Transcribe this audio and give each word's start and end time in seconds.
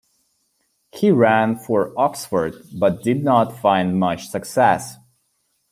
He 0.91 1.11
ran 1.11 1.57
for 1.59 1.93
Oxford, 1.95 2.55
but 2.73 3.03
did 3.03 3.23
not 3.23 3.59
find 3.59 3.99
much 3.99 4.29
success. 4.29 4.95